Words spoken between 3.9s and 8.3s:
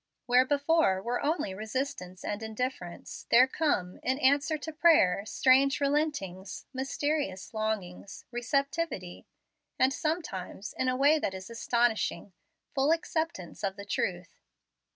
in answer to prayer, strange telentings, mysterious longings,